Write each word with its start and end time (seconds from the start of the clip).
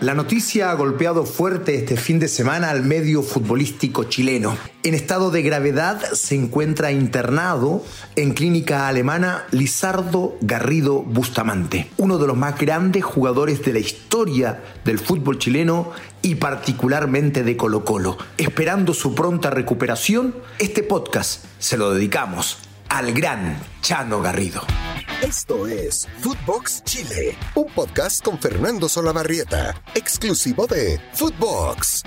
La 0.00 0.14
noticia 0.14 0.70
ha 0.70 0.74
golpeado 0.74 1.26
fuerte 1.26 1.74
este 1.74 1.96
fin 1.96 2.20
de 2.20 2.28
semana 2.28 2.70
al 2.70 2.84
medio 2.84 3.20
futbolístico 3.20 4.04
chileno. 4.04 4.56
En 4.84 4.94
estado 4.94 5.32
de 5.32 5.42
gravedad 5.42 6.00
se 6.12 6.36
encuentra 6.36 6.92
internado 6.92 7.84
en 8.14 8.32
clínica 8.32 8.86
alemana 8.86 9.44
Lizardo 9.50 10.36
Garrido 10.40 11.02
Bustamante, 11.02 11.90
uno 11.96 12.18
de 12.18 12.28
los 12.28 12.36
más 12.36 12.56
grandes 12.60 13.02
jugadores 13.02 13.64
de 13.64 13.72
la 13.72 13.80
historia 13.80 14.62
del 14.84 15.00
fútbol 15.00 15.36
chileno 15.38 15.90
y 16.22 16.36
particularmente 16.36 17.42
de 17.42 17.56
Colo 17.56 17.84
Colo. 17.84 18.18
Esperando 18.36 18.94
su 18.94 19.16
pronta 19.16 19.50
recuperación, 19.50 20.32
este 20.60 20.84
podcast 20.84 21.44
se 21.58 21.76
lo 21.76 21.92
dedicamos 21.92 22.67
al 22.88 23.12
gran 23.12 23.58
Chano 23.80 24.20
Garrido. 24.20 24.62
Esto 25.22 25.66
es 25.66 26.08
Footbox 26.20 26.82
Chile, 26.84 27.36
un 27.54 27.66
podcast 27.66 28.22
con 28.22 28.38
Fernando 28.38 28.88
Solabarrieta, 28.88 29.74
exclusivo 29.94 30.66
de 30.66 31.00
Footbox. 31.14 32.02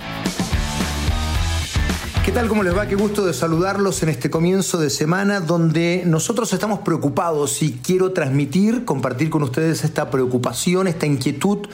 ¿Qué 2.23 2.31
tal? 2.31 2.48
¿Cómo 2.48 2.61
les 2.61 2.77
va? 2.77 2.85
Qué 2.85 2.93
gusto 2.93 3.25
de 3.25 3.34
saludarlos 3.34 4.03
en 4.03 4.09
este 4.09 4.30
comienzo 4.30 4.77
de 4.77 4.91
semana 4.91 5.39
donde 5.39 6.03
nosotros 6.05 6.53
estamos 6.53 6.81
preocupados 6.81 7.63
y 7.63 7.80
quiero 7.84 8.11
transmitir, 8.11 8.85
compartir 8.85 9.31
con 9.31 9.41
ustedes 9.41 9.84
esta 9.84 10.11
preocupación, 10.11 10.85
esta 10.85 11.07
inquietud 11.07 11.67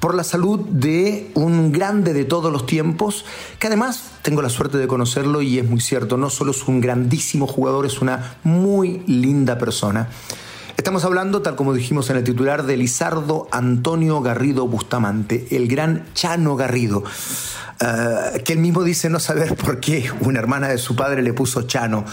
por 0.00 0.16
la 0.16 0.24
salud 0.24 0.58
de 0.58 1.30
un 1.34 1.70
grande 1.70 2.12
de 2.12 2.24
todos 2.24 2.52
los 2.52 2.66
tiempos, 2.66 3.24
que 3.60 3.68
además 3.68 4.10
tengo 4.22 4.42
la 4.42 4.48
suerte 4.48 4.78
de 4.78 4.88
conocerlo 4.88 5.42
y 5.42 5.60
es 5.60 5.70
muy 5.70 5.80
cierto, 5.80 6.16
no 6.16 6.28
solo 6.28 6.50
es 6.50 6.66
un 6.66 6.80
grandísimo 6.80 7.46
jugador, 7.46 7.86
es 7.86 8.00
una 8.00 8.38
muy 8.42 9.04
linda 9.06 9.58
persona. 9.58 10.08
Estamos 10.84 11.06
hablando, 11.06 11.40
tal 11.40 11.56
como 11.56 11.72
dijimos 11.72 12.10
en 12.10 12.18
el 12.18 12.24
titular, 12.24 12.64
de 12.66 12.76
Lizardo 12.76 13.48
Antonio 13.50 14.20
Garrido 14.20 14.68
Bustamante, 14.68 15.46
el 15.52 15.66
gran 15.66 16.04
Chano 16.12 16.56
Garrido, 16.56 17.02
eh, 17.80 18.42
que 18.44 18.52
él 18.52 18.58
mismo 18.58 18.84
dice 18.84 19.08
no 19.08 19.18
saber 19.18 19.56
por 19.64 19.80
qué 19.80 20.10
una 20.20 20.40
hermana 20.40 20.68
de 20.68 20.76
su 20.76 20.94
padre 20.94 21.22
le 21.22 21.32
puso 21.32 21.62
Chano. 21.62 22.04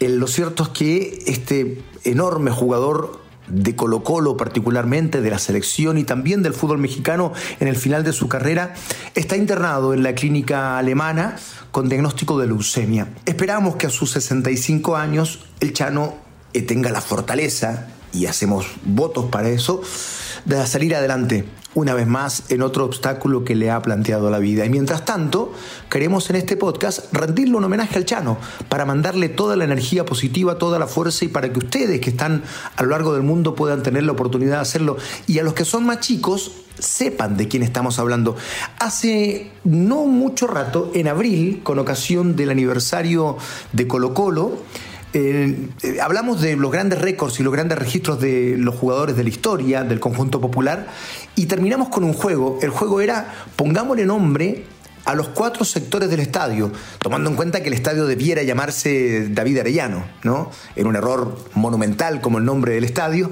Eh, 0.00 0.08
lo 0.08 0.26
cierto 0.26 0.62
es 0.62 0.68
que 0.70 1.22
este 1.26 1.82
enorme 2.04 2.50
jugador 2.50 3.20
de 3.46 3.76
Colo 3.76 4.02
Colo 4.02 4.38
particularmente, 4.38 5.20
de 5.20 5.28
la 5.28 5.38
selección 5.38 5.98
y 5.98 6.04
también 6.04 6.42
del 6.42 6.54
fútbol 6.54 6.78
mexicano 6.78 7.34
en 7.60 7.68
el 7.68 7.76
final 7.76 8.04
de 8.04 8.14
su 8.14 8.26
carrera, 8.26 8.72
está 9.14 9.36
internado 9.36 9.92
en 9.92 10.02
la 10.02 10.14
clínica 10.14 10.78
alemana 10.78 11.36
con 11.70 11.90
diagnóstico 11.90 12.38
de 12.38 12.46
leucemia. 12.46 13.06
Esperamos 13.26 13.76
que 13.76 13.88
a 13.88 13.90
sus 13.90 14.12
65 14.12 14.96
años 14.96 15.44
el 15.60 15.74
Chano 15.74 16.14
eh, 16.54 16.62
tenga 16.62 16.90
la 16.90 17.02
fortaleza 17.02 17.88
y 18.14 18.26
hacemos 18.26 18.66
votos 18.84 19.26
para 19.26 19.48
eso, 19.48 19.82
de 20.44 20.66
salir 20.66 20.94
adelante 20.94 21.44
una 21.74 21.94
vez 21.94 22.06
más 22.06 22.44
en 22.50 22.62
otro 22.62 22.84
obstáculo 22.84 23.44
que 23.44 23.54
le 23.54 23.70
ha 23.70 23.82
planteado 23.82 24.30
la 24.30 24.38
vida. 24.38 24.64
Y 24.64 24.70
mientras 24.70 25.04
tanto, 25.04 25.52
queremos 25.90 26.30
en 26.30 26.36
este 26.36 26.56
podcast 26.56 27.12
rendirle 27.12 27.56
un 27.56 27.64
homenaje 27.64 27.98
al 27.98 28.04
Chano, 28.04 28.38
para 28.68 28.84
mandarle 28.84 29.28
toda 29.28 29.56
la 29.56 29.64
energía 29.64 30.04
positiva, 30.04 30.58
toda 30.58 30.78
la 30.78 30.86
fuerza 30.86 31.24
y 31.24 31.28
para 31.28 31.52
que 31.52 31.58
ustedes 31.58 32.00
que 32.00 32.10
están 32.10 32.42
a 32.76 32.82
lo 32.82 32.90
largo 32.90 33.12
del 33.12 33.22
mundo 33.22 33.54
puedan 33.54 33.82
tener 33.82 34.04
la 34.04 34.12
oportunidad 34.12 34.56
de 34.56 34.62
hacerlo. 34.62 34.96
Y 35.26 35.38
a 35.38 35.42
los 35.42 35.54
que 35.54 35.64
son 35.64 35.84
más 35.84 36.00
chicos, 36.00 36.52
sepan 36.78 37.36
de 37.36 37.48
quién 37.48 37.62
estamos 37.62 37.98
hablando. 37.98 38.36
Hace 38.78 39.50
no 39.64 40.06
mucho 40.06 40.46
rato, 40.46 40.90
en 40.94 41.08
abril, 41.08 41.60
con 41.62 41.78
ocasión 41.78 42.36
del 42.36 42.50
aniversario 42.50 43.36
de 43.72 43.86
Colo 43.88 44.14
Colo, 44.14 44.58
eh, 45.14 45.56
eh, 45.82 46.00
hablamos 46.00 46.40
de 46.40 46.56
los 46.56 46.72
grandes 46.72 47.00
récords 47.00 47.38
y 47.38 47.44
los 47.44 47.52
grandes 47.52 47.78
registros 47.78 48.20
de 48.20 48.56
los 48.58 48.74
jugadores 48.74 49.16
de 49.16 49.22
la 49.22 49.28
historia, 49.28 49.84
del 49.84 50.00
conjunto 50.00 50.40
popular, 50.40 50.88
y 51.36 51.46
terminamos 51.46 51.88
con 51.88 52.02
un 52.02 52.12
juego. 52.12 52.58
El 52.62 52.70
juego 52.70 53.00
era, 53.00 53.32
pongámosle 53.54 54.06
nombre 54.06 54.64
a 55.04 55.14
los 55.14 55.28
cuatro 55.28 55.64
sectores 55.64 56.10
del 56.10 56.20
estadio, 56.20 56.72
tomando 56.98 57.30
en 57.30 57.36
cuenta 57.36 57.60
que 57.60 57.68
el 57.68 57.74
estadio 57.74 58.06
debiera 58.06 58.42
llamarse 58.42 59.28
David 59.30 59.58
Arellano, 59.58 60.04
¿no? 60.24 60.50
Era 60.74 60.88
un 60.88 60.96
error 60.96 61.36
monumental 61.54 62.20
como 62.20 62.38
el 62.38 62.44
nombre 62.44 62.74
del 62.74 62.84
estadio, 62.84 63.30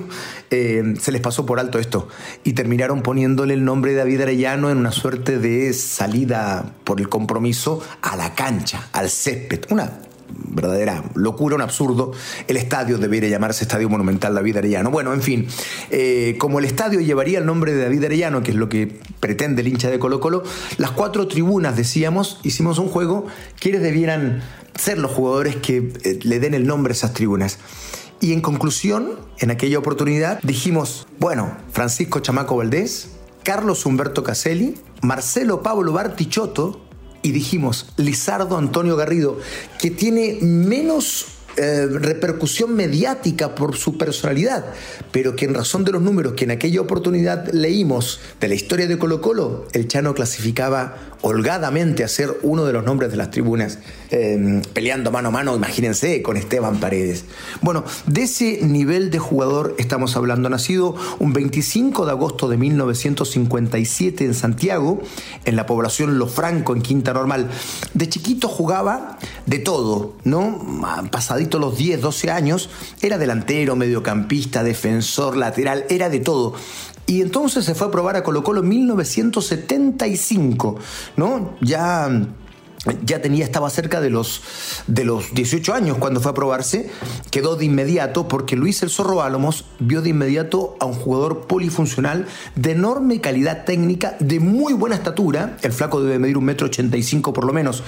eh, 0.51 0.95
se 1.01 1.13
les 1.13 1.21
pasó 1.21 1.47
por 1.47 1.59
alto 1.59 1.79
esto 1.79 2.09
y 2.45 2.53
terminaron 2.53 3.03
poniéndole 3.03 3.55
el 3.55 3.65
nombre 3.65 3.93
de 3.93 3.99
David 3.99 4.21
Arellano 4.21 4.71
en 4.71 4.79
una 4.79 4.93
suerte 4.93 5.39
de 5.39 5.73
salida 5.73 6.75
por 6.85 7.01
el 7.01 7.09
compromiso 7.09 7.83
a 8.03 8.17
la 8.17 8.35
cancha, 8.35 8.89
al 8.93 9.09
césped, 9.09 9.65
una 9.71 9.91
verdadera 10.35 11.05
locura, 11.15 11.55
un 11.55 11.63
absurdo. 11.63 12.13
El 12.47 12.57
estadio 12.57 12.99
debería 12.99 13.29
llamarse 13.29 13.65
Estadio 13.65 13.89
Monumental 13.89 14.35
David 14.35 14.59
Arellano. 14.59 14.91
Bueno, 14.91 15.13
en 15.13 15.23
fin, 15.23 15.47
eh, 15.91 16.37
como 16.39 16.59
el 16.59 16.65
estadio 16.65 17.01
llevaría 17.01 17.39
el 17.39 17.47
nombre 17.47 17.73
de 17.73 17.83
David 17.83 18.05
Arellano, 18.05 18.43
que 18.43 18.51
es 18.51 18.57
lo 18.57 18.69
que 18.69 19.01
pretende 19.21 19.63
el 19.63 19.69
hincha 19.69 19.91
de 19.91 19.99
Colo 19.99 20.21
Colo, 20.21 20.43
las 20.79 20.91
cuatro 20.91 21.29
tribunas, 21.29 21.77
decíamos, 21.77 22.41
hicimos 22.43 22.79
un 22.79 22.89
juego, 22.89 23.27
quienes 23.59 23.83
debieran 23.83 24.43
ser 24.75 24.99
los 24.99 25.11
jugadores 25.11 25.57
que 25.57 25.93
eh, 26.03 26.19
le 26.23 26.41
den 26.41 26.55
el 26.55 26.67
nombre 26.67 26.93
a 26.93 26.97
esas 26.97 27.13
tribunas. 27.13 27.59
Y 28.21 28.33
en 28.33 28.41
conclusión, 28.41 29.19
en 29.39 29.51
aquella 29.51 29.79
oportunidad, 29.79 30.41
dijimos, 30.43 31.09
bueno, 31.19 31.57
Francisco 31.73 32.21
Chamaco 32.21 32.57
Valdés, 32.57 33.09
Carlos 33.43 33.85
Humberto 33.85 34.23
Caselli, 34.23 34.77
Marcelo 35.03 35.63
Pablo 35.63 35.93
Bartichotto, 35.93 36.81
y 37.23 37.33
dijimos 37.33 37.87
Lizardo 37.97 38.57
Antonio 38.57 38.97
Garrido, 38.97 39.39
que 39.79 39.91
tiene 39.91 40.39
menos 40.41 41.27
eh, 41.57 41.87
repercusión 41.87 42.75
mediática 42.75 43.55
por 43.55 43.77
su 43.77 43.99
personalidad, 43.99 44.65
pero 45.11 45.37
que 45.37 45.45
en 45.45 45.53
razón 45.53 45.85
de 45.85 45.93
los 45.93 46.01
números 46.01 46.33
que 46.33 46.45
en 46.45 46.51
aquella 46.51 46.81
oportunidad 46.81 47.47
leímos 47.53 48.21
de 48.41 48.49
la 48.49 48.55
historia 48.55 48.87
de 48.87 48.97
Colo 48.97 49.21
Colo, 49.21 49.67
el 49.73 49.87
Chano 49.87 50.15
clasificaba 50.15 50.97
holgadamente 51.23 52.05
a 52.05 52.09
ser 52.09 52.39
uno 52.43 52.65
de 52.65 52.73
los 52.73 52.85
nombres 52.85 53.11
de 53.11 53.17
las 53.17 53.31
tribunas, 53.31 53.79
em, 54.11 54.61
peleando 54.61 55.11
mano 55.11 55.29
a 55.29 55.31
mano, 55.31 55.57
imagínense, 55.57 56.21
con 56.21 56.37
Esteban 56.37 56.79
Paredes. 56.79 57.25
Bueno, 57.61 57.85
de 58.07 58.23
ese 58.23 58.61
nivel 58.63 59.11
de 59.11 59.19
jugador 59.19 59.75
estamos 59.79 60.17
hablando. 60.17 60.51
Nacido 60.51 60.95
un 61.21 61.33
25 61.33 62.05
de 62.05 62.11
agosto 62.11 62.49
de 62.49 62.57
1957 62.57 64.25
en 64.25 64.35
Santiago, 64.35 65.01
en 65.45 65.57
la 65.57 65.65
población 65.67 66.19
Lo 66.19 66.27
Franco, 66.27 66.75
en 66.75 66.83
Quinta 66.83 67.13
Normal. 67.13 67.49
De 67.95 68.09
chiquito 68.09 68.49
jugaba 68.49 69.19
de 69.47 69.61
todo, 69.61 70.15
¿no? 70.25 70.83
Pasadito 71.11 71.59
los 71.59 71.79
10, 71.79 72.01
12 72.01 72.31
años, 72.31 72.69
era 73.01 73.17
delantero, 73.17 73.77
mediocampista, 73.77 74.65
defensor, 74.65 75.37
lateral, 75.37 75.85
era 75.89 76.11
de 76.11 76.21
todo. 76.21 76.55
Y 77.13 77.21
entonces 77.21 77.67
se 77.67 77.75
fue 77.75 77.89
a 77.89 77.91
probar 77.91 78.17
a 78.17 78.25
Colo 78.25 78.43
Colo 78.43 78.63
en 78.63 78.71
1975, 78.71 80.79
¿no? 81.17 81.59
Ya 81.61 82.09
ya 83.05 83.23
tenía, 83.23 83.45
estaba 83.45 83.71
cerca 83.71 84.01
de 84.01 84.11
los, 84.11 84.43
de 84.89 85.05
los 85.05 85.33
18 85.35 85.73
años 85.73 85.99
cuando 85.99 86.21
fue 86.21 86.33
a 86.33 86.35
probarse, 86.35 86.91
quedó 87.31 87.55
de 87.55 87.65
inmediato 87.65 88.27
porque 88.27 88.57
Luis 88.57 88.83
El 88.83 88.91
Zorro 88.91 89.23
Álamos 89.23 89.67
vio 89.79 90.03
de 90.03 90.11
inmediato 90.11 90.77
a 90.81 90.87
un 90.87 90.95
jugador 90.95 91.47
polifuncional 91.47 92.27
de 92.57 92.73
enorme 92.73 93.21
calidad 93.21 93.65
técnica, 93.65 94.17
de 94.19 94.41
muy 94.41 94.73
buena 94.73 94.97
estatura, 94.97 95.57
el 95.63 95.73
flaco 95.73 96.03
debe 96.03 96.19
medir 96.19 96.37
un 96.37 96.45
metro 96.45 96.67
ochenta 96.67 96.97
y 96.97 97.05
cinco 97.05 97.33
por 97.33 97.45
lo 97.45 97.53
menos, 97.53 97.85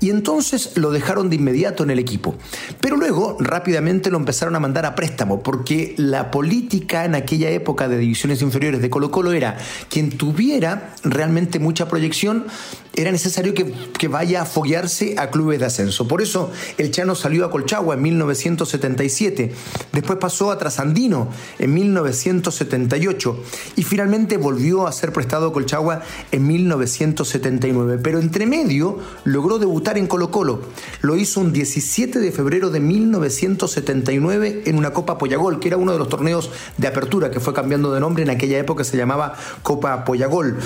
y 0.00 0.10
entonces 0.10 0.76
lo 0.76 0.92
dejaron 0.92 1.28
de 1.28 1.36
inmediato 1.36 1.82
en 1.82 1.90
el 1.90 1.98
equipo. 1.98 2.36
Pero 2.80 2.96
luego 2.96 3.36
rápidamente 3.40 4.10
lo 4.10 4.18
empezaron 4.18 4.54
a 4.54 4.60
mandar 4.60 4.86
a 4.86 4.94
préstamo 4.94 5.42
porque 5.42 5.94
la 5.96 6.30
política 6.30 7.04
en 7.04 7.16
aquella 7.16 7.50
época 7.50 7.88
de 7.88 7.98
divisiones 7.98 8.42
inferiores 8.42 8.80
de 8.80 8.90
Colo 8.90 9.10
Colo 9.10 9.32
era 9.32 9.58
quien 9.88 10.10
tuviera 10.10 10.94
realmente 11.02 11.58
mucha 11.58 11.88
proyección, 11.88 12.46
era 12.94 13.10
necesario 13.10 13.52
que, 13.52 13.72
que 13.98 14.08
vaya 14.08 14.35
a 14.36 14.44
foguearse 14.44 15.14
a 15.18 15.30
clubes 15.30 15.58
de 15.60 15.66
ascenso. 15.66 16.06
Por 16.08 16.22
eso 16.22 16.50
el 16.78 16.90
Chano 16.90 17.14
salió 17.14 17.44
a 17.44 17.50
Colchagua 17.50 17.94
en 17.94 18.02
1977, 18.02 19.52
después 19.92 20.18
pasó 20.18 20.50
a 20.50 20.58
Trasandino 20.58 21.28
en 21.58 21.74
1978 21.74 23.42
y 23.76 23.82
finalmente 23.82 24.36
volvió 24.36 24.86
a 24.86 24.92
ser 24.92 25.12
prestado 25.12 25.48
a 25.48 25.52
Colchagua 25.52 26.02
en 26.32 26.46
1979. 26.46 27.98
Pero 28.02 28.18
entre 28.18 28.46
medio 28.46 28.98
logró 29.24 29.58
debutar 29.58 29.98
en 29.98 30.06
Colo 30.06 30.30
Colo. 30.30 30.60
Lo 31.00 31.16
hizo 31.16 31.40
un 31.40 31.52
17 31.52 32.18
de 32.18 32.32
febrero 32.32 32.70
de 32.70 32.80
1979 32.80 34.62
en 34.66 34.78
una 34.78 34.92
Copa 34.92 35.18
Pollagol, 35.18 35.60
que 35.60 35.68
era 35.68 35.76
uno 35.76 35.92
de 35.92 35.98
los 35.98 36.08
torneos 36.08 36.50
de 36.76 36.88
apertura 36.88 37.30
que 37.30 37.40
fue 37.40 37.54
cambiando 37.54 37.92
de 37.92 38.00
nombre. 38.00 38.22
En 38.22 38.30
aquella 38.30 38.58
época 38.58 38.84
se 38.84 38.96
llamaba 38.96 39.34
Copa 39.62 40.04
Pollagol. 40.04 40.58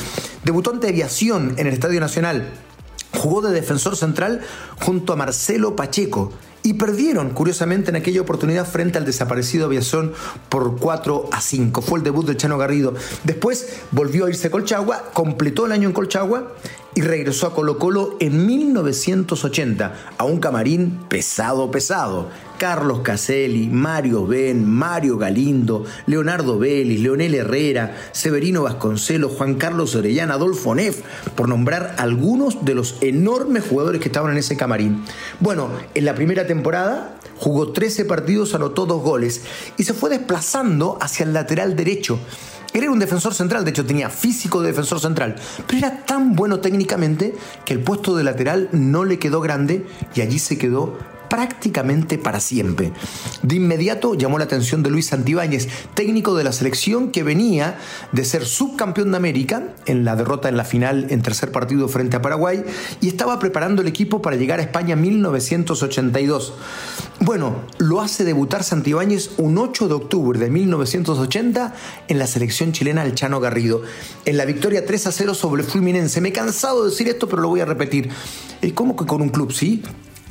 Debutó 0.45 0.71
ante 0.71 0.89
Aviación 0.89 1.55
en 1.57 1.67
el 1.67 1.75
Estadio 1.75 2.01
Nacional 2.01 2.53
Jugó 3.21 3.43
de 3.43 3.53
defensor 3.53 3.97
central 3.97 4.41
junto 4.81 5.13
a 5.13 5.17
Marcelo 5.17 5.77
Pacheco 5.77 6.33
y 6.63 6.73
perdieron, 6.73 7.35
curiosamente, 7.35 7.91
en 7.91 7.97
aquella 7.97 8.23
oportunidad 8.23 8.67
frente 8.67 8.97
al 8.97 9.05
desaparecido 9.05 9.67
Aviación 9.67 10.15
por 10.49 10.79
4 10.79 11.29
a 11.31 11.39
5. 11.43 11.83
Fue 11.83 11.99
el 11.99 12.05
debut 12.05 12.27
de 12.27 12.39
Chano 12.39 12.57
Garrido. 12.57 12.95
Después 13.25 13.81
volvió 13.91 14.25
a 14.25 14.31
irse 14.31 14.47
a 14.47 14.51
Colchagua, 14.51 15.11
completó 15.13 15.67
el 15.67 15.73
año 15.73 15.87
en 15.87 15.93
Colchagua 15.93 16.55
y 16.95 17.03
regresó 17.03 17.47
a 17.47 17.55
Colo 17.55 17.79
Colo 17.79 18.17
en 18.21 18.47
1980 18.47 19.95
a 20.17 20.25
un 20.25 20.41
camarín 20.41 21.01
pesado, 21.11 21.71
pesado 21.71 22.31
Carlos 22.61 23.01
Caselli, 23.01 23.69
Mario 23.69 24.27
Ben, 24.27 24.69
Mario 24.69 25.17
Galindo, 25.17 25.87
Leonardo 26.05 26.59
Vélez, 26.59 27.01
Leonel 27.01 27.35
Herrera, 27.35 27.97
Severino 28.13 28.65
Vasconcelos, 28.65 29.33
Juan 29.33 29.55
Carlos 29.55 29.95
Orellana, 29.95 30.35
Adolfo 30.35 30.75
Neff, 30.75 31.01
por 31.35 31.49
nombrar 31.49 31.95
algunos 31.97 32.63
de 32.63 32.75
los 32.75 32.99
enormes 33.01 33.65
jugadores 33.67 34.03
que 34.03 34.09
estaban 34.09 34.33
en 34.33 34.37
ese 34.37 34.59
camarín. 34.59 35.03
Bueno, 35.41 35.71
en 35.95 36.05
la 36.05 36.15
primera 36.15 36.47
temporada 36.47 37.17
jugó 37.39 37.73
13 37.73 38.05
partidos, 38.05 38.55
anotó 38.55 38.85
dos 38.85 39.03
goles 39.03 39.41
y 39.79 39.85
se 39.85 39.95
fue 39.95 40.11
desplazando 40.11 40.99
hacia 41.01 41.25
el 41.25 41.33
lateral 41.33 41.77
derecho. 41.77 42.19
Era 42.75 42.91
un 42.91 42.99
defensor 42.99 43.33
central, 43.33 43.65
de 43.65 43.71
hecho 43.71 43.87
tenía 43.87 44.11
físico 44.11 44.61
de 44.61 44.69
defensor 44.69 45.01
central, 45.01 45.37
pero 45.67 45.79
era 45.79 46.05
tan 46.05 46.37
bueno 46.37 46.61
técnicamente 46.61 47.35
que 47.65 47.73
el 47.73 47.81
puesto 47.81 48.15
de 48.15 48.23
lateral 48.23 48.69
no 48.73 49.07
le 49.07 49.19
quedó 49.19 49.41
grande 49.41 49.87
y 50.15 50.21
allí 50.21 50.39
se 50.39 50.59
quedó 50.59 50.99
prácticamente 51.31 52.19
para 52.19 52.41
siempre. 52.41 52.93
De 53.43 53.57
inmediato 53.57 54.15
llamó 54.15 54.37
la 54.37 54.45
atención 54.45 54.83
de 54.83 54.91
Luis 54.91 55.07
Santibáñez, 55.07 55.69
técnico 55.95 56.35
de 56.35 56.45
la 56.45 56.53
selección 56.53 57.11
que 57.11 57.23
venía 57.23 57.79
de 58.13 58.25
ser 58.27 58.45
subcampeón 58.45 59.13
de 59.13 59.17
América 59.17 59.63
en 59.87 60.05
la 60.05 60.17
derrota 60.17 60.51
en 60.51 60.59
la 60.59 60.65
final 60.65 61.07
en 61.09 61.23
tercer 61.23 61.53
partido 61.53 61.89
frente 61.89 62.17
a 62.17 62.23
Paraguay 62.23 62.65
y 63.01 63.09
estaba 63.09 63.39
preparando 63.39 63.81
el 63.81 63.89
equipo 63.89 64.21
para 64.21 64.37
llegar 64.37 64.59
a 64.59 64.63
España 64.63 64.95
en 64.95 65.01
1982. 65.01 66.55
Bueno, 67.21 67.57
lo 67.79 68.01
hace 68.01 68.25
debutar 68.25 68.65
Santibáñez 68.65 69.31
un 69.37 69.57
8 69.59 69.89
de 69.89 69.95
octubre 69.95 70.39
de 70.39 70.51
1980 70.51 71.75
en 72.09 72.19
la 72.19 72.27
selección 72.27 72.73
chilena 72.73 73.05
El 73.05 73.15
Chano 73.15 73.41
Garrido, 73.41 73.83
en 74.25 74.37
la 74.37 74.47
victoria 74.47 74.85
3 74.85 75.07
a 75.07 75.13
0 75.13 75.35
sobre 75.35 75.63
Fluminense. 75.63 76.21
Me 76.21 76.31
he 76.31 76.33
cansado 76.33 76.83
de 76.83 76.91
decir 76.91 77.09
esto, 77.09 77.29
pero 77.29 77.43
lo 77.43 77.49
voy 77.49 77.61
a 77.61 77.67
repetir. 77.67 78.11
¿Cómo 78.75 78.97
que 78.97 79.07
con 79.07 79.23
un 79.23 79.29
club? 79.29 79.53
Sí, 79.53 79.83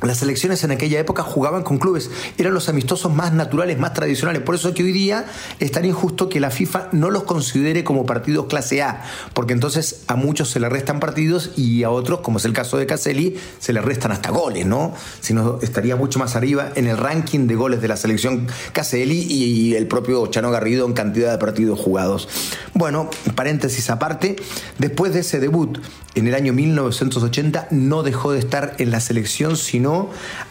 las 0.02 0.18
selecciones 0.18 0.64
en 0.64 0.70
aquella 0.70 0.98
época 0.98 1.22
jugaban 1.22 1.62
con 1.62 1.78
clubes, 1.78 2.10
eran 2.38 2.54
los 2.54 2.68
amistosos 2.68 3.12
más 3.12 3.32
naturales, 3.32 3.78
más 3.78 3.92
tradicionales. 3.92 4.42
Por 4.42 4.54
eso 4.54 4.72
que 4.74 4.82
hoy 4.82 4.92
día 4.92 5.26
es 5.58 5.72
tan 5.72 5.84
injusto 5.84 6.28
que 6.28 6.40
la 6.40 6.50
FIFA 6.50 6.88
no 6.92 7.10
los 7.10 7.24
considere 7.24 7.84
como 7.84 8.06
partidos 8.06 8.46
clase 8.46 8.82
A, 8.82 9.02
porque 9.34 9.52
entonces 9.52 10.02
a 10.06 10.16
muchos 10.16 10.50
se 10.50 10.60
le 10.60 10.68
restan 10.68 11.00
partidos 11.00 11.52
y 11.56 11.82
a 11.82 11.90
otros, 11.90 12.20
como 12.20 12.38
es 12.38 12.44
el 12.44 12.52
caso 12.52 12.78
de 12.78 12.86
Caselli, 12.86 13.36
se 13.58 13.72
le 13.72 13.80
restan 13.80 14.12
hasta 14.12 14.30
goles, 14.30 14.66
¿no? 14.66 14.94
Si 15.20 15.34
no, 15.34 15.58
estaría 15.62 15.96
mucho 15.96 16.18
más 16.18 16.36
arriba 16.36 16.70
en 16.74 16.86
el 16.86 16.96
ranking 16.96 17.46
de 17.46 17.54
goles 17.54 17.80
de 17.80 17.88
la 17.88 17.96
selección 17.96 18.46
Caselli 18.72 19.26
y 19.30 19.74
el 19.74 19.86
propio 19.86 20.26
Chano 20.28 20.50
Garrido 20.50 20.86
en 20.86 20.92
cantidad 20.92 21.30
de 21.32 21.38
partidos 21.38 21.78
jugados. 21.78 22.28
Bueno, 22.74 23.10
paréntesis 23.34 23.90
aparte, 23.90 24.36
después 24.78 25.12
de 25.12 25.20
ese 25.20 25.40
debut 25.40 25.78
en 26.14 26.26
el 26.26 26.34
año 26.34 26.52
1980 26.52 27.68
no 27.70 28.02
dejó 28.02 28.32
de 28.32 28.38
estar 28.38 28.74
en 28.78 28.90
la 28.90 29.00
selección, 29.00 29.56
sino 29.56 29.89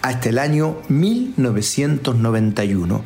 hasta 0.02 0.30
el 0.30 0.40
año 0.40 0.78
1991. 0.90 3.04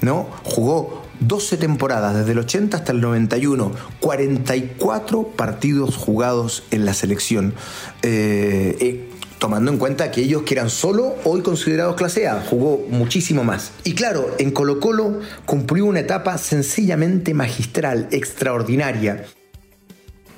¿no? 0.00 0.28
Jugó 0.42 1.06
12 1.20 1.56
temporadas, 1.56 2.14
desde 2.14 2.32
el 2.32 2.38
80 2.38 2.76
hasta 2.76 2.92
el 2.92 3.00
91, 3.00 3.72
44 4.00 5.28
partidos 5.28 5.96
jugados 5.96 6.64
en 6.70 6.84
la 6.84 6.94
selección. 6.94 7.54
Eh, 8.02 8.76
eh, 8.80 9.10
tomando 9.38 9.70
en 9.70 9.78
cuenta 9.78 10.10
que 10.10 10.22
ellos 10.22 10.42
que 10.42 10.54
eran 10.54 10.70
solo 10.70 11.14
hoy 11.24 11.42
considerados 11.42 11.96
clase 11.96 12.26
A, 12.26 12.40
jugó 12.40 12.86
muchísimo 12.88 13.44
más. 13.44 13.72
Y 13.84 13.94
claro, 13.94 14.34
en 14.38 14.50
Colo 14.50 14.80
Colo 14.80 15.20
cumplió 15.44 15.86
una 15.86 16.00
etapa 16.00 16.38
sencillamente 16.38 17.34
magistral, 17.34 18.08
extraordinaria. 18.10 19.24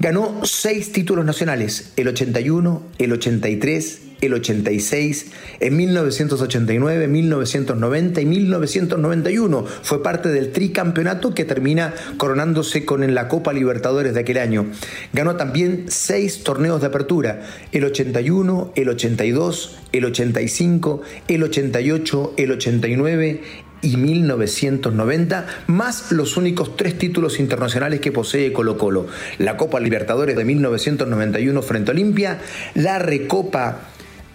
Ganó 0.00 0.44
seis 0.44 0.93
títulos 0.93 1.25
nacionales, 1.25 1.93
el 1.96 2.08
81, 2.08 2.82
el 2.99 3.12
83, 3.12 4.00
el 4.20 4.35
86, 4.35 5.26
en 5.61 5.76
1989, 5.76 7.09
1990 7.09 8.20
y 8.20 8.26
1991. 8.26 9.65
Fue 9.82 10.03
parte 10.03 10.29
del 10.29 10.53
tricampeonato 10.53 11.35
que 11.35 11.44
termina 11.44 11.94
coronándose 12.17 12.85
con 12.85 13.15
la 13.15 13.29
Copa 13.29 13.53
Libertadores 13.53 14.15
de 14.15 14.20
aquel 14.20 14.38
año. 14.38 14.67
Ganó 15.12 15.37
también 15.37 15.87
seis 15.88 16.43
torneos 16.43 16.81
de 16.81 16.88
apertura, 16.88 17.43
el 17.73 17.85
81, 17.85 18.73
el 18.75 18.88
82, 18.88 19.79
el 19.93 20.05
85, 20.05 21.03
el 21.29 21.43
88, 21.43 22.35
el 22.37 22.53
89 22.53 23.41
y 23.81 23.97
1990, 23.97 25.47
más 25.69 26.11
los 26.11 26.37
únicos 26.37 26.76
tres 26.76 26.99
títulos 26.99 27.38
internacionales 27.38 28.00
que 28.00 28.12
posee 28.12 28.53
Colo 28.53 28.76
Colo. 28.76 29.06
La 29.38 29.56
Copa 29.56 29.81
Libertadores 29.81 30.37
de 30.37 30.44
1991 30.44 31.62
frente 31.62 31.91
a 31.91 31.94
Olimpia, 31.94 32.41
la 32.75 32.99
Recopa 32.99 33.88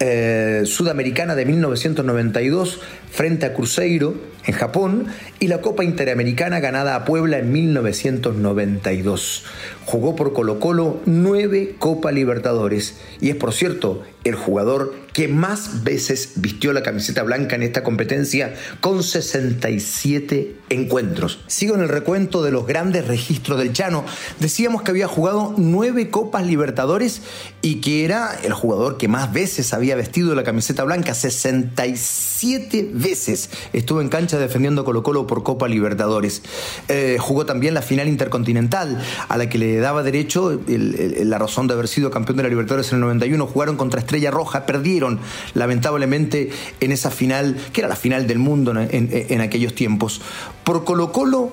eh, 0.05 0.63
sudamericana 0.65 1.33
de 1.33 1.45
1992 1.45 2.81
frente 3.09 3.45
a 3.45 3.53
Cruzeiro 3.53 4.15
en 4.45 4.53
Japón 4.53 5.05
y 5.39 5.47
la 5.47 5.61
Copa 5.61 5.85
Interamericana 5.85 6.59
ganada 6.59 6.95
a 6.95 7.05
Puebla 7.05 7.39
en 7.39 7.53
1992. 7.53 9.45
Jugó 9.85 10.13
por 10.17 10.33
Colo 10.33 10.59
Colo 10.59 10.99
nueve 11.05 11.75
Copa 11.79 12.11
Libertadores 12.11 12.99
y 13.21 13.29
es 13.29 13.37
por 13.37 13.53
cierto 13.53 14.03
el 14.23 14.35
jugador 14.35 14.93
que 15.13 15.27
más 15.27 15.83
veces 15.83 16.33
vistió 16.35 16.73
la 16.73 16.81
camiseta 16.81 17.23
blanca 17.23 17.55
en 17.55 17.63
esta 17.63 17.83
competencia 17.83 18.53
con 18.81 19.03
67 19.03 20.55
encuentros. 20.69 21.39
Sigo 21.47 21.75
en 21.75 21.81
el 21.81 21.89
recuento 21.89 22.41
de 22.41 22.51
los 22.51 22.65
grandes 22.65 23.07
registros 23.07 23.59
del 23.59 23.73
Chano. 23.73 24.03
Decíamos 24.39 24.81
que 24.81 24.91
había 24.91 25.07
jugado 25.07 25.53
nueve 25.57 26.09
Copas 26.09 26.45
Libertadores 26.45 27.21
y 27.61 27.75
que 27.75 28.05
era 28.05 28.35
el 28.43 28.53
jugador 28.53 28.97
que 28.97 29.07
más 29.07 29.31
veces 29.31 29.73
había 29.73 29.95
vestido 29.95 30.33
la 30.35 30.43
camiseta 30.43 30.83
blanca, 30.83 31.13
67 31.13 32.89
veces 32.93 33.49
estuvo 33.71 34.01
en 34.01 34.09
cancha 34.09 34.39
defendiendo 34.39 34.83
Colo 34.83 35.03
Colo 35.03 35.27
por 35.27 35.43
Copa 35.43 35.67
Libertadores. 35.67 36.41
Eh, 36.87 37.17
jugó 37.19 37.45
también 37.45 37.73
la 37.73 37.81
final 37.81 38.07
intercontinental, 38.07 39.01
a 39.29 39.37
la 39.37 39.47
que 39.47 39.57
le 39.57 39.77
daba 39.77 40.01
derecho 40.01 40.59
la 40.67 41.37
razón 41.37 41.67
de 41.67 41.75
haber 41.75 41.87
sido 41.87 42.09
campeón 42.09 42.37
de 42.37 42.43
la 42.43 42.49
Libertadores 42.49 42.91
en 42.91 42.95
el 42.95 43.01
91. 43.01 43.45
Jugaron 43.45 43.77
contra 43.77 44.01
Estrella 44.13 44.29
Roja, 44.29 44.67
perdieron 44.67 45.19
lamentablemente 45.55 46.51
en 46.79 46.91
esa 46.91 47.09
final, 47.09 47.57
que 47.73 47.81
era 47.81 47.87
la 47.87 47.95
final 47.95 48.27
del 48.27 48.37
mundo 48.37 48.71
en, 48.77 49.41
aquellos 49.41 49.73
tiempos. 49.73 50.21
Por 50.63 50.83
Colo 50.83 51.11
Colo 51.11 51.49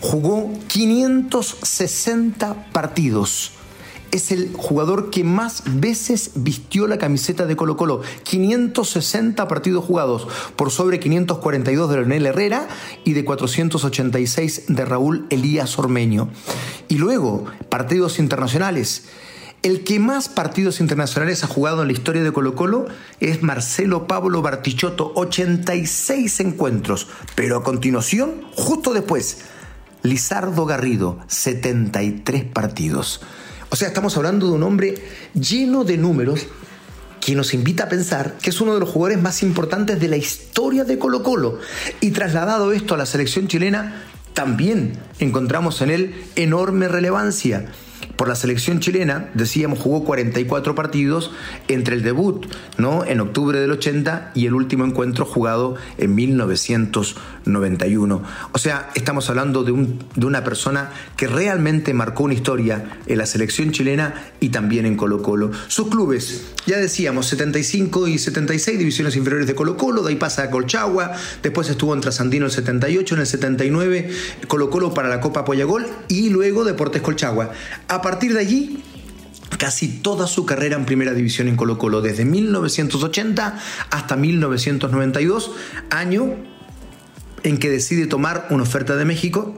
jugó 0.00 0.52
560 0.66 2.70
partidos 2.72 3.52
es 4.10 4.32
el 4.32 4.52
jugador 4.56 5.10
que 5.10 5.24
más 5.24 5.62
veces 5.66 6.30
vistió 6.36 6.86
la 6.86 6.96
camiseta 6.96 7.44
de 7.44 7.54
Colo 7.54 7.76
Colo. 7.76 8.00
560 8.22 9.46
partidos 9.46 9.84
jugados 9.84 10.26
por 10.56 10.70
sobre 10.70 10.98
542 10.98 11.90
de 11.90 11.96
Leonel 11.96 12.26
Herrera 12.26 12.68
y 13.04 13.12
de 13.12 13.24
486 13.24 14.64
de 14.68 14.84
Raúl 14.84 15.26
Elías 15.30 15.78
Ormeño. 15.78 16.28
Y 16.88 16.98
luego, 16.98 17.44
partidos 17.68 18.18
internacionales. 18.18 19.04
El 19.66 19.82
que 19.82 19.98
más 19.98 20.28
partidos 20.28 20.78
internacionales 20.78 21.42
ha 21.42 21.48
jugado 21.48 21.82
en 21.82 21.88
la 21.88 21.92
historia 21.92 22.22
de 22.22 22.32
Colo 22.32 22.54
Colo 22.54 22.86
es 23.18 23.42
Marcelo 23.42 24.06
Pablo 24.06 24.40
Bartichotto, 24.40 25.10
86 25.16 26.38
encuentros. 26.38 27.08
Pero 27.34 27.56
a 27.56 27.64
continuación, 27.64 28.42
justo 28.54 28.94
después, 28.94 29.38
Lizardo 30.04 30.66
Garrido, 30.66 31.18
73 31.26 32.44
partidos. 32.44 33.22
O 33.68 33.74
sea, 33.74 33.88
estamos 33.88 34.16
hablando 34.16 34.46
de 34.46 34.52
un 34.52 34.62
hombre 34.62 35.02
lleno 35.34 35.82
de 35.82 35.98
números 35.98 36.46
que 37.20 37.34
nos 37.34 37.52
invita 37.52 37.86
a 37.86 37.88
pensar 37.88 38.38
que 38.40 38.50
es 38.50 38.60
uno 38.60 38.72
de 38.72 38.78
los 38.78 38.88
jugadores 38.88 39.20
más 39.20 39.42
importantes 39.42 39.98
de 39.98 40.06
la 40.06 40.16
historia 40.16 40.84
de 40.84 40.96
Colo 40.96 41.24
Colo. 41.24 41.58
Y 42.00 42.12
trasladado 42.12 42.70
esto 42.70 42.94
a 42.94 42.98
la 42.98 43.06
selección 43.06 43.48
chilena, 43.48 44.04
también 44.32 44.92
encontramos 45.18 45.82
en 45.82 45.90
él 45.90 46.24
enorme 46.36 46.86
relevancia 46.86 47.66
por 48.16 48.28
la 48.28 48.34
selección 48.34 48.80
chilena, 48.80 49.30
decíamos, 49.34 49.78
jugó 49.78 50.04
44 50.04 50.74
partidos 50.74 51.30
entre 51.68 51.94
el 51.94 52.02
debut 52.02 52.46
¿no? 52.78 53.04
en 53.04 53.20
octubre 53.20 53.60
del 53.60 53.70
80 53.70 54.32
y 54.34 54.46
el 54.46 54.54
último 54.54 54.84
encuentro 54.84 55.24
jugado 55.24 55.76
en 55.98 56.14
1991. 57.46 58.22
O 58.52 58.58
sea, 58.58 58.90
estamos 58.94 59.30
hablando 59.30 59.64
de, 59.64 59.72
un, 59.72 59.98
de 60.14 60.26
una 60.26 60.44
persona 60.44 60.90
que 61.16 61.26
realmente 61.26 61.94
marcó 61.94 62.24
una 62.24 62.34
historia 62.34 63.00
en 63.06 63.18
la 63.18 63.26
selección 63.26 63.70
chilena 63.72 64.32
y 64.40 64.50
también 64.50 64.86
en 64.86 64.96
Colo 64.96 65.22
Colo. 65.22 65.50
Sus 65.68 65.88
clubes, 65.88 66.42
ya 66.66 66.76
decíamos, 66.76 67.26
75 67.26 68.08
y 68.08 68.18
76 68.18 68.78
divisiones 68.78 69.16
inferiores 69.16 69.46
de 69.46 69.54
Colo 69.54 69.76
Colo, 69.76 70.02
de 70.02 70.10
ahí 70.10 70.16
pasa 70.16 70.44
a 70.44 70.50
Colchagua, 70.50 71.12
después 71.42 71.68
estuvo 71.70 71.94
en 71.94 72.00
Trasandino 72.00 72.46
el 72.46 72.52
78, 72.52 73.14
en 73.14 73.20
el 73.20 73.26
79 73.26 74.10
Colo 74.48 74.70
Colo 74.70 74.92
para 74.92 75.08
la 75.08 75.20
Copa 75.20 75.44
Poyagol 75.44 75.86
y 76.08 76.30
luego 76.30 76.64
Deportes 76.64 77.02
Colchagua. 77.02 77.50
A 77.88 78.02
partir 78.02 78.34
de 78.34 78.40
allí, 78.40 78.82
casi 79.58 79.88
toda 79.88 80.26
su 80.26 80.44
carrera 80.44 80.76
en 80.76 80.84
primera 80.84 81.12
división 81.12 81.48
en 81.48 81.56
Colo 81.56 81.78
Colo, 81.78 82.02
desde 82.02 82.24
1980 82.24 83.58
hasta 83.90 84.16
1992, 84.16 85.52
año 85.90 86.55
en 87.48 87.58
que 87.58 87.70
decide 87.70 88.06
tomar 88.06 88.46
una 88.50 88.62
oferta 88.62 88.96
de 88.96 89.04
México 89.04 89.54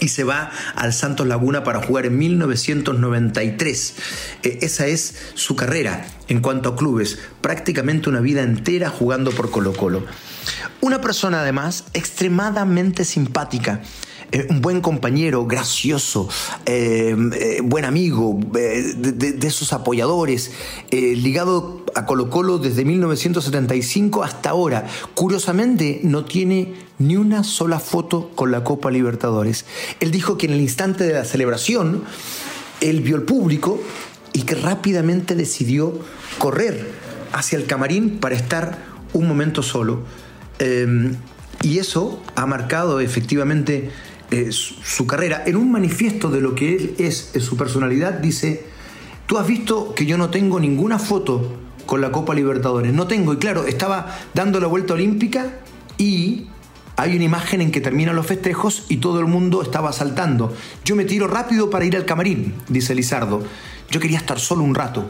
y 0.00 0.08
se 0.08 0.24
va 0.24 0.50
al 0.74 0.92
Santos 0.92 1.26
Laguna 1.26 1.64
para 1.64 1.82
jugar 1.82 2.06
en 2.06 2.18
1993. 2.18 3.94
Eh, 4.42 4.58
esa 4.62 4.86
es 4.86 5.16
su 5.34 5.56
carrera 5.56 6.06
en 6.28 6.40
cuanto 6.40 6.70
a 6.70 6.76
clubes, 6.76 7.18
prácticamente 7.40 8.08
una 8.08 8.20
vida 8.20 8.42
entera 8.42 8.90
jugando 8.90 9.30
por 9.30 9.50
Colo 9.50 9.72
Colo. 9.72 10.04
Una 10.80 11.00
persona 11.00 11.40
además 11.40 11.84
extremadamente 11.94 13.04
simpática. 13.04 13.80
Eh, 14.32 14.46
un 14.50 14.60
buen 14.60 14.80
compañero, 14.80 15.46
gracioso, 15.46 16.28
eh, 16.64 17.14
buen 17.62 17.84
amigo, 17.84 18.38
de, 18.52 18.92
de, 18.92 19.50
sus 19.50 19.72
apoyadores, 19.72 20.50
ligado 20.90 21.84
a 21.94 22.06
Colo 22.06 22.28
Colo 22.28 22.58
desde 22.58 22.84
1975 22.84 24.24
hasta 24.24 24.50
ahora. 24.50 24.86
Curiosamente, 25.14 26.00
no 26.02 26.24
tiene 26.24 26.74
ni 26.98 27.16
una 27.16 27.44
sola 27.44 27.78
foto 27.78 28.30
con 28.34 28.50
la 28.50 28.64
Copa 28.64 28.90
Libertadores. 28.90 29.64
Él 30.00 30.10
dijo 30.10 30.36
que 30.36 30.46
en 30.46 30.54
el 30.54 30.60
instante 30.60 31.04
de 31.04 31.12
la 31.12 31.24
celebración, 31.24 32.02
él 32.80 33.02
vio 33.02 33.16
el 33.16 33.22
público 33.22 33.80
y 34.32 34.42
que 34.42 34.56
rápidamente 34.56 35.36
decidió 35.36 36.00
correr 36.38 36.90
hacia 37.32 37.58
el 37.58 37.66
camarín 37.66 38.18
para 38.18 38.34
estar 38.34 38.78
un 39.12 39.28
momento 39.28 39.62
solo. 39.62 40.02
Y 41.62 41.78
eso 41.78 42.22
ha 42.34 42.46
marcado 42.46 43.00
efectivamente 43.00 43.90
eh, 44.30 44.50
su, 44.50 45.06
carrera. 45.06 45.42
En 45.46 45.56
un 45.56 45.70
manifiesto 45.70 46.30
de 46.30 46.40
lo 46.40 46.54
que 46.54 46.74
él 46.74 46.94
es, 46.98 47.32
su 47.40 47.56
personalidad, 47.56 48.14
dice, 48.14 48.66
tú 49.26 49.38
has 49.38 49.46
visto 49.46 49.94
que 49.94 50.06
yo 50.06 50.18
no 50.18 50.30
tengo 50.30 50.58
ninguna 50.58 50.98
foto 50.98 51.58
con 51.86 52.00
la 52.00 52.10
Copa 52.10 52.34
Libertadores. 52.34 52.92
No 52.92 53.06
tengo, 53.06 53.32
y 53.32 53.36
claro, 53.36 53.66
estaba 53.66 54.18
dando 54.34 54.60
la 54.60 54.66
vuelta 54.66 54.94
olímpica 54.94 55.58
y 55.98 56.46
hay 56.96 57.14
una 57.14 57.24
imagen 57.24 57.60
en 57.60 57.70
que 57.70 57.80
terminan 57.80 58.16
los 58.16 58.26
festejos 58.26 58.84
y 58.88 58.96
todo 58.96 59.20
el 59.20 59.26
mundo 59.26 59.62
estaba 59.62 59.92
saltando. 59.92 60.54
Yo 60.84 60.96
me 60.96 61.04
tiro 61.04 61.28
rápido 61.28 61.70
para 61.70 61.84
ir 61.84 61.94
al 61.96 62.06
camarín, 62.06 62.54
dice 62.68 62.94
Lizardo. 62.94 63.42
Yo 63.90 64.00
quería 64.00 64.18
estar 64.18 64.40
solo 64.40 64.64
un 64.64 64.74
rato. 64.74 65.04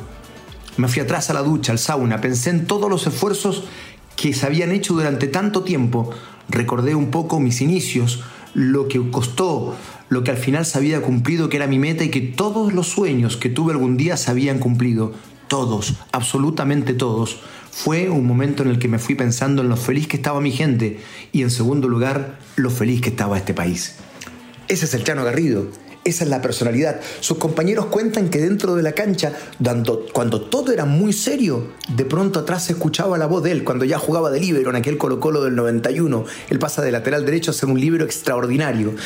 Me 0.77 0.89
fui 0.89 1.01
atrás 1.01 1.31
a 1.31 1.35
la 1.35 1.43
ducha, 1.43 1.73
al 1.73 1.79
sauna, 1.79 2.21
pensé 2.21 2.51
en 2.51 2.67
todos 2.67 2.91
los 2.91 3.07
esfuerzos 3.07 3.65
que 4.17 4.35
se 4.35 4.45
habían 4.47 4.73
hecho 4.73 4.95
durante 4.95 5.29
tanto 5.29 5.63
tiempo. 5.63 6.11
Recordé 6.49 6.95
un 6.95 7.11
poco 7.11 7.41
mis 7.41 7.61
inicios, 7.61 8.23
lo 8.57 8.89
que 8.89 9.11
costó, 9.11 9.77
lo 10.09 10.25
que 10.25 10.31
al 10.31 10.39
final 10.39 10.65
se 10.65 10.79
había 10.79 11.03
cumplido, 11.03 11.51
que 11.51 11.59
era 11.59 11.67
mi 11.67 11.79
meta 11.79 12.05
y 12.05 12.09
que 12.09 12.23
todos 12.23 12.73
los 12.73 12.89
sueños 12.89 13.37
que 13.37 13.51
tuve 13.51 13.73
algún 13.73 13.99
día 13.99 14.17
se 14.17 14.31
habían 14.31 14.59
cumplido. 14.59 15.13
Todos, 15.47 15.97
absolutamente 16.11 16.95
todos. 16.95 17.39
Fue 17.71 18.09
un 18.09 18.27
momento 18.27 18.63
en 18.63 18.71
el 18.71 18.79
que 18.79 18.89
me 18.89 18.99
fui 18.99 19.15
pensando 19.15 19.61
en 19.61 19.69
lo 19.69 19.77
feliz 19.77 20.09
que 20.09 20.17
estaba 20.17 20.41
mi 20.41 20.53
gente 20.53 21.01
y 21.33 21.43
en 21.43 21.51
segundo 21.51 21.87
lugar, 21.87 22.39
lo 22.57 22.71
feliz 22.71 23.03
que 23.03 23.11
estaba 23.11 23.37
este 23.37 23.53
país. 23.53 23.97
Ese 24.69 24.87
es 24.87 24.95
el 24.95 25.05
Chano 25.05 25.23
Garrido 25.23 25.69
esa 26.07 26.25
es 26.25 26.31
la 26.31 26.41
personalidad. 26.41 27.01
Sus 27.21 27.39
compañeros 27.39 27.87
cuentan 27.87 28.31
que 28.31 28.39
dentro 28.39 28.77
de 28.77 28.83
la 28.83 28.93
cancha, 28.93 29.33
cuando, 30.13 30.41
todo 30.41 30.73
era 30.73 30.85
muy 30.85 31.13
serio, 31.13 31.73
de 31.95 32.05
pronto 32.05 32.41
atrás 32.41 32.65
se 32.65 32.73
escuchaba 32.73 33.19
la 33.19 33.27
voz 33.27 33.43
de 33.43 33.51
él, 33.51 33.65
cuando 33.65 33.85
ya 33.85 33.99
jugaba 33.99 34.31
de 34.31 34.41
líbero 34.41 34.71
en 34.71 34.77
aquel 34.77 34.99
Colo 34.99 35.19
Colo 35.19 35.43
del 35.43 35.57
91. 35.57 36.25
Él 36.49 36.59
pasa 36.59 36.83
de 36.83 36.93
lateral 36.93 37.27
derecho 37.27 37.51
a 37.51 37.55
ser 37.55 37.69
un 37.69 37.81
líbero 37.81 38.05
extraordinario. 38.05 38.95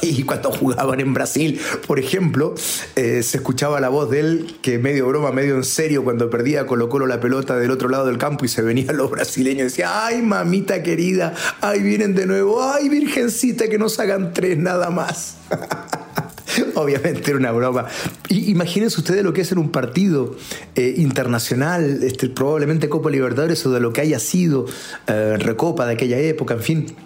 Y, 0.00 0.22
cuando 0.22 0.52
jugaban 0.52 1.00
en 1.00 1.12
Brasil, 1.12 1.60
por 1.88 1.98
ejemplo, 1.98 2.54
eh, 2.94 3.24
se 3.24 3.38
escuchaba 3.38 3.80
la 3.80 3.88
voz 3.88 4.08
de 4.08 4.20
él, 4.20 4.56
que 4.62 4.78
medio 4.78 5.08
broma, 5.08 5.32
medio 5.32 5.56
en 5.56 5.64
serio, 5.64 6.04
cuando 6.04 6.30
perdía 6.30 6.66
Colo 6.66 6.88
Colo 6.88 7.08
la 7.08 7.18
pelota 7.18 7.56
del 7.56 7.72
otro 7.72 7.88
lado 7.88 8.06
del 8.06 8.16
campo 8.16 8.44
y 8.44 8.48
se 8.48 8.62
venían 8.62 8.96
los 8.96 9.10
brasileños 9.10 9.60
y 9.60 9.64
decía, 9.64 10.06
ay 10.06 10.22
mamita 10.22 10.84
querida, 10.84 11.34
ay 11.60 11.82
vienen 11.82 12.14
de 12.14 12.26
nuevo, 12.26 12.62
ay 12.62 12.88
virgencita 12.88 13.68
que 13.68 13.76
nos 13.76 13.98
hagan 13.98 14.32
tres 14.32 14.56
nada 14.56 14.88
más. 14.90 15.38
Obviamente 16.74 17.30
era 17.30 17.38
una 17.38 17.52
broma. 17.52 17.86
Imagínense 18.28 18.98
ustedes 18.98 19.22
lo 19.22 19.32
que 19.32 19.42
es 19.42 19.52
en 19.52 19.58
un 19.58 19.70
partido 19.70 20.36
eh, 20.74 20.94
internacional, 20.96 22.02
este, 22.02 22.28
probablemente 22.28 22.88
Copa 22.88 23.10
Libertadores 23.10 23.64
o 23.66 23.70
de 23.70 23.80
lo 23.80 23.92
que 23.92 24.00
haya 24.00 24.18
sido 24.18 24.66
eh, 25.06 25.36
Recopa 25.38 25.86
de 25.86 25.94
aquella 25.94 26.18
época, 26.18 26.54
en 26.54 26.62
fin 26.62 26.96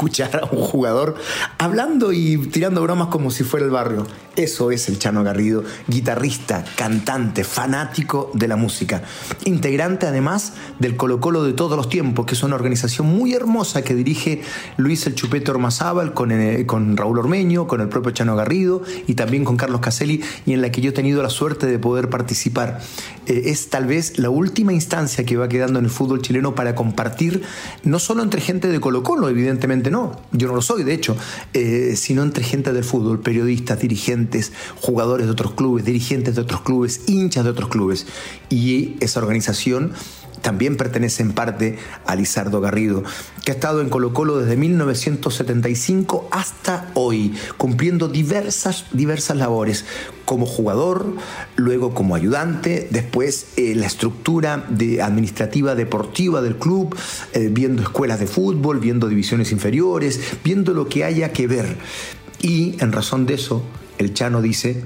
escuchar 0.00 0.40
a 0.42 0.54
un 0.56 0.62
jugador 0.62 1.14
hablando 1.58 2.10
y 2.14 2.38
tirando 2.38 2.82
bromas 2.82 3.08
como 3.08 3.30
si 3.30 3.44
fuera 3.44 3.66
el 3.66 3.70
barrio. 3.70 4.06
Eso 4.34 4.70
es 4.70 4.88
el 4.88 4.98
Chano 4.98 5.22
Garrido, 5.22 5.64
guitarrista, 5.88 6.64
cantante, 6.76 7.44
fanático 7.44 8.30
de 8.32 8.48
la 8.48 8.56
música. 8.56 9.02
Integrante 9.44 10.06
además 10.06 10.54
del 10.78 10.96
Colo 10.96 11.20
Colo 11.20 11.42
de 11.42 11.52
todos 11.52 11.76
los 11.76 11.90
tiempos, 11.90 12.24
que 12.24 12.34
es 12.34 12.42
una 12.42 12.54
organización 12.54 13.08
muy 13.08 13.34
hermosa 13.34 13.82
que 13.82 13.94
dirige 13.94 14.40
Luis 14.78 15.06
El 15.06 15.16
Chupete 15.16 15.50
Ormazábal 15.50 16.14
con, 16.14 16.32
eh, 16.32 16.64
con 16.64 16.96
Raúl 16.96 17.18
Ormeño, 17.18 17.66
con 17.66 17.82
el 17.82 17.88
propio 17.88 18.12
Chano 18.12 18.36
Garrido 18.36 18.82
y 19.06 19.14
también 19.14 19.44
con 19.44 19.58
Carlos 19.58 19.80
Caselli 19.82 20.22
y 20.46 20.54
en 20.54 20.62
la 20.62 20.70
que 20.70 20.80
yo 20.80 20.90
he 20.90 20.94
tenido 20.94 21.22
la 21.22 21.28
suerte 21.28 21.66
de 21.66 21.78
poder 21.78 22.08
participar. 22.08 22.80
Eh, 23.26 23.42
es 23.46 23.68
tal 23.68 23.86
vez 23.86 24.18
la 24.18 24.30
última 24.30 24.72
instancia 24.72 25.26
que 25.26 25.36
va 25.36 25.48
quedando 25.48 25.80
en 25.80 25.84
el 25.84 25.90
fútbol 25.90 26.22
chileno 26.22 26.54
para 26.54 26.74
compartir, 26.74 27.42
no 27.82 27.98
solo 27.98 28.22
entre 28.22 28.40
gente 28.40 28.68
de 28.68 28.80
Colo 28.80 29.02
Colo, 29.02 29.28
evidentemente 29.28 29.89
no, 29.90 30.20
yo 30.32 30.48
no 30.48 30.54
lo 30.54 30.62
soy 30.62 30.84
de 30.84 30.94
hecho, 30.94 31.16
eh, 31.52 31.94
sino 31.96 32.22
entre 32.22 32.44
gente 32.44 32.72
del 32.72 32.84
fútbol, 32.84 33.20
periodistas, 33.20 33.80
dirigentes, 33.80 34.52
jugadores 34.80 35.26
de 35.26 35.32
otros 35.32 35.52
clubes, 35.52 35.84
dirigentes 35.84 36.34
de 36.34 36.42
otros 36.42 36.62
clubes, 36.62 37.02
hinchas 37.08 37.44
de 37.44 37.50
otros 37.50 37.68
clubes. 37.68 38.06
Y 38.48 38.96
esa 39.00 39.20
organización 39.20 39.92
también 40.42 40.76
pertenece 40.76 41.22
en 41.22 41.32
parte 41.32 41.78
a 42.06 42.16
Lizardo 42.16 42.60
Garrido, 42.60 43.02
que 43.44 43.52
ha 43.52 43.54
estado 43.54 43.80
en 43.80 43.88
Colo 43.88 44.12
Colo 44.12 44.38
desde 44.38 44.56
1975 44.56 46.28
hasta 46.30 46.90
hoy, 46.94 47.34
cumpliendo 47.56 48.08
diversas, 48.08 48.86
diversas 48.92 49.36
labores, 49.36 49.84
como 50.24 50.46
jugador, 50.46 51.14
luego 51.56 51.92
como 51.92 52.14
ayudante, 52.14 52.88
después 52.90 53.48
eh, 53.56 53.74
la 53.74 53.86
estructura 53.86 54.64
de, 54.68 55.02
administrativa 55.02 55.74
deportiva 55.74 56.40
del 56.40 56.56
club, 56.56 56.96
eh, 57.32 57.48
viendo 57.50 57.82
escuelas 57.82 58.20
de 58.20 58.26
fútbol, 58.26 58.78
viendo 58.78 59.08
divisiones 59.08 59.50
inferiores, 59.52 60.20
viendo 60.44 60.72
lo 60.72 60.88
que 60.88 61.04
haya 61.04 61.32
que 61.32 61.46
ver. 61.46 61.76
Y 62.40 62.76
en 62.80 62.92
razón 62.92 63.26
de 63.26 63.34
eso, 63.34 63.62
el 63.98 64.14
Chano 64.14 64.40
dice 64.40 64.84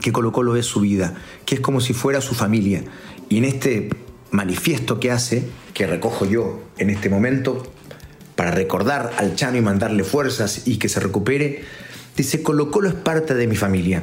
que 0.00 0.12
Colo 0.12 0.32
Colo 0.32 0.56
es 0.56 0.66
su 0.66 0.80
vida, 0.80 1.14
que 1.46 1.56
es 1.56 1.60
como 1.60 1.80
si 1.80 1.92
fuera 1.92 2.20
su 2.20 2.34
familia. 2.34 2.84
Y 3.28 3.38
en 3.38 3.44
este 3.44 3.90
manifiesto 4.32 4.98
que 4.98 5.12
hace, 5.12 5.44
que 5.74 5.86
recojo 5.86 6.26
yo 6.26 6.60
en 6.78 6.90
este 6.90 7.08
momento, 7.08 7.62
para 8.34 8.50
recordar 8.50 9.12
al 9.18 9.36
Chano 9.36 9.58
y 9.58 9.60
mandarle 9.60 10.02
fuerzas 10.04 10.66
y 10.66 10.78
que 10.78 10.88
se 10.88 11.00
recupere, 11.00 11.62
dice, 12.16 12.42
Colo 12.42 12.70
Colo 12.70 12.88
es 12.88 12.94
parte 12.94 13.34
de 13.34 13.46
mi 13.46 13.54
familia. 13.54 14.02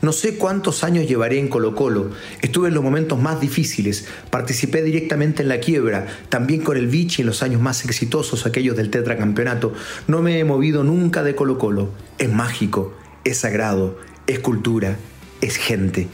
No 0.00 0.12
sé 0.12 0.36
cuántos 0.36 0.84
años 0.84 1.08
llevaré 1.08 1.40
en 1.40 1.48
Colo 1.48 1.74
Colo. 1.74 2.10
Estuve 2.40 2.68
en 2.68 2.74
los 2.74 2.84
momentos 2.84 3.20
más 3.20 3.40
difíciles. 3.40 4.06
Participé 4.30 4.82
directamente 4.82 5.42
en 5.42 5.48
la 5.48 5.58
quiebra, 5.58 6.06
también 6.28 6.62
con 6.62 6.76
el 6.76 6.86
Vichy 6.86 7.22
en 7.22 7.26
los 7.26 7.42
años 7.42 7.60
más 7.60 7.84
exitosos, 7.84 8.46
aquellos 8.46 8.76
del 8.76 8.90
tetracampeonato. 8.90 9.72
No 10.06 10.22
me 10.22 10.38
he 10.38 10.44
movido 10.44 10.84
nunca 10.84 11.24
de 11.24 11.34
Colo 11.34 11.58
Colo. 11.58 11.90
Es 12.18 12.30
mágico, 12.30 12.94
es 13.24 13.38
sagrado, 13.38 13.98
es 14.28 14.38
cultura, 14.38 14.96
es 15.40 15.56
gente. 15.56 16.06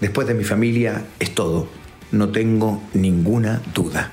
Después 0.00 0.28
de 0.28 0.34
mi 0.34 0.44
familia 0.44 1.04
es 1.18 1.34
todo. 1.34 1.68
No 2.12 2.30
tengo 2.30 2.82
ninguna 2.94 3.62
duda. 3.74 4.12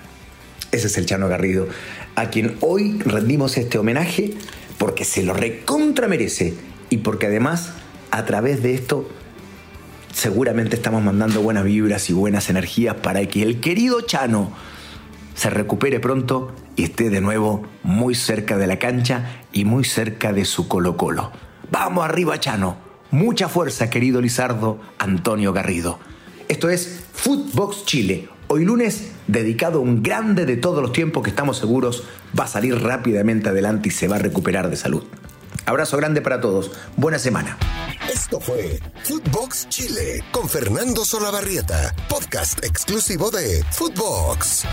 Ese 0.71 0.87
es 0.87 0.97
el 0.97 1.05
Chano 1.05 1.29
Garrido, 1.29 1.67
a 2.15 2.29
quien 2.29 2.57
hoy 2.59 2.99
rendimos 3.05 3.57
este 3.57 3.77
homenaje 3.77 4.33
porque 4.77 5.05
se 5.05 5.23
lo 5.23 5.33
recontra 5.33 6.07
merece 6.07 6.53
y 6.89 6.97
porque 6.97 7.27
además 7.27 7.73
a 8.11 8.25
través 8.25 8.61
de 8.61 8.73
esto 8.73 9.09
seguramente 10.11 10.75
estamos 10.75 11.03
mandando 11.03 11.41
buenas 11.41 11.63
vibras 11.63 12.09
y 12.09 12.13
buenas 12.13 12.49
energías 12.49 12.95
para 12.95 13.25
que 13.27 13.43
el 13.43 13.59
querido 13.59 14.01
Chano 14.01 14.51
se 15.35 15.49
recupere 15.49 15.99
pronto 15.99 16.53
y 16.75 16.83
esté 16.83 17.09
de 17.09 17.21
nuevo 17.21 17.63
muy 17.83 18.15
cerca 18.15 18.57
de 18.57 18.67
la 18.67 18.79
cancha 18.79 19.43
y 19.51 19.65
muy 19.65 19.83
cerca 19.83 20.33
de 20.33 20.45
su 20.45 20.67
Colo 20.67 20.97
Colo. 20.97 21.31
Vamos 21.71 22.05
arriba, 22.05 22.39
Chano. 22.39 22.77
Mucha 23.11 23.47
fuerza, 23.49 23.89
querido 23.89 24.21
Lizardo 24.21 24.79
Antonio 24.97 25.53
Garrido. 25.53 25.99
Esto 26.47 26.69
es 26.69 26.99
Footbox 27.13 27.85
Chile. 27.85 28.29
Hoy 28.47 28.65
lunes, 28.65 29.09
dedicado 29.25 29.79
a 29.79 29.81
un 29.81 30.03
grande 30.03 30.45
de 30.45 30.57
todos 30.57 30.81
los 30.81 30.91
tiempos 30.91 31.23
que 31.23 31.31
estamos 31.31 31.57
seguros 31.57 32.03
va 32.37 32.43
a 32.43 32.47
salir 32.47 32.79
rápidamente 32.79 33.49
adelante 33.49 33.89
y 33.89 33.91
se 33.91 34.07
va 34.07 34.17
a 34.17 34.19
recuperar 34.19 34.69
de 34.69 34.75
salud. 34.75 35.03
Abrazo 35.65 35.97
grande 35.97 36.21
para 36.21 36.39
todos. 36.39 36.71
Buena 36.95 37.17
semana. 37.17 37.57
Esto 38.13 38.39
fue 38.39 38.79
Footbox 39.03 39.69
Chile 39.69 40.23
con 40.31 40.47
Fernando 40.47 41.03
Solabarrieta, 41.03 41.95
podcast 42.07 42.63
exclusivo 42.63 43.31
de 43.31 43.63
Footbox. 43.71 44.65